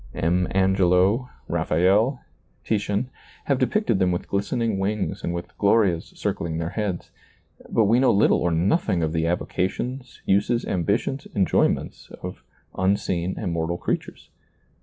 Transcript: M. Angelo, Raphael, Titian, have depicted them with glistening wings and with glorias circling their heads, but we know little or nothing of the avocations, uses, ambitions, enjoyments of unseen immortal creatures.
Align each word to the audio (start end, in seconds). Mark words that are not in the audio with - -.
M. 0.15 0.47
Angelo, 0.49 1.29
Raphael, 1.47 2.21
Titian, 2.63 3.11
have 3.45 3.59
depicted 3.59 3.99
them 3.99 4.11
with 4.11 4.27
glistening 4.27 4.79
wings 4.79 5.23
and 5.23 5.31
with 5.31 5.55
glorias 5.59 6.05
circling 6.15 6.57
their 6.57 6.71
heads, 6.71 7.11
but 7.69 7.83
we 7.85 7.99
know 7.99 8.09
little 8.11 8.39
or 8.39 8.49
nothing 8.49 9.03
of 9.03 9.13
the 9.13 9.27
avocations, 9.27 10.23
uses, 10.25 10.65
ambitions, 10.65 11.27
enjoyments 11.35 12.09
of 12.23 12.43
unseen 12.75 13.37
immortal 13.37 13.77
creatures. 13.77 14.31